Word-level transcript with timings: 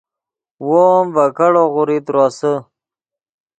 وو 0.67 0.81
ام 0.95 1.07
ڤے 1.15 1.25
کیڑو 1.37 1.63
غوریت 1.73 2.05
روسے 2.15 2.53